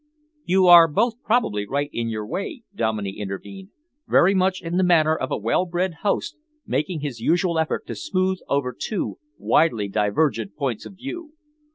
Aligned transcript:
"You 0.45 0.65
are 0.65 0.91
probably 0.91 1.65
both 1.65 1.71
right 1.71 1.89
in 1.93 2.09
your 2.09 2.25
way," 2.25 2.63
Dominey 2.73 3.19
intervened, 3.19 3.69
very 4.07 4.33
much 4.33 4.59
in 4.59 4.77
the 4.77 4.83
manner 4.83 5.15
of 5.15 5.29
a 5.29 5.37
well 5.37 5.67
bred 5.67 5.93
host 6.01 6.37
making 6.65 7.01
his 7.01 7.19
usual 7.19 7.59
effort 7.59 7.85
to 7.85 7.93
smooth 7.93 8.39
over 8.49 8.73
two 8.73 9.19
widely 9.37 9.87
divergent 9.87 10.55
points 10.55 10.87
of 10.87 10.95
view. 10.95 11.33